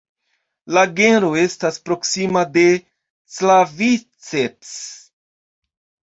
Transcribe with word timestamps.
La 0.75 0.83
genro 0.99 1.27
estas 1.41 1.75
proksima 1.89 2.41
de 2.55 2.63
"Claviceps". 3.39 4.71